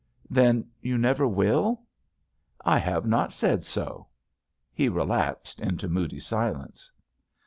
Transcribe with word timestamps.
"Then, 0.31 0.67
you 0.81 0.97
never 0.97 1.27
will?" 1.27 1.83
"I 2.65 2.79
have 2.79 3.05
not 3.05 3.31
said 3.33 3.63
so." 3.63 4.07
He 4.73 4.89
relapsed 4.89 5.59
into 5.61 5.87
moody 5.87 6.19
silence. 6.19 6.91